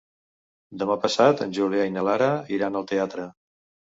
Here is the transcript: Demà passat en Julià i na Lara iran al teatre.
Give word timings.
Demà 0.83 0.95
passat 1.03 1.43
en 1.45 1.51
Julià 1.57 1.85
i 1.89 1.93
na 1.97 2.05
Lara 2.09 2.31
iran 2.57 2.79
al 2.81 2.89
teatre. 2.93 3.29